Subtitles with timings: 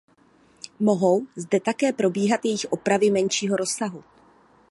[0.79, 4.03] Mohou zde také probíhat jejich opravy menšího rozsahu.